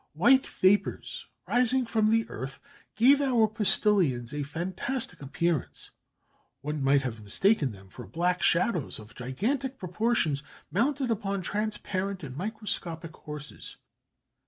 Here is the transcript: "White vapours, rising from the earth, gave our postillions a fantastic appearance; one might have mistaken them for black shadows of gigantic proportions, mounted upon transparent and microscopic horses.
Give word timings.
"White 0.13 0.47
vapours, 0.47 1.27
rising 1.47 1.85
from 1.85 2.09
the 2.09 2.27
earth, 2.27 2.59
gave 2.95 3.21
our 3.21 3.47
postillions 3.47 4.33
a 4.33 4.41
fantastic 4.41 5.21
appearance; 5.21 5.91
one 6.61 6.83
might 6.83 7.03
have 7.03 7.21
mistaken 7.23 7.71
them 7.71 7.87
for 7.87 8.07
black 8.07 8.41
shadows 8.41 8.97
of 8.97 9.13
gigantic 9.13 9.77
proportions, 9.77 10.41
mounted 10.71 11.11
upon 11.11 11.43
transparent 11.43 12.23
and 12.23 12.35
microscopic 12.35 13.15
horses. 13.15 13.77